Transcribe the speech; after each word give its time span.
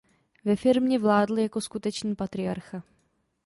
Ve 0.45 0.55
firmě 0.55 0.99
vládl 0.99 1.39
jako 1.39 1.61
skutečný 1.61 2.15
patriarcha. 2.15 2.83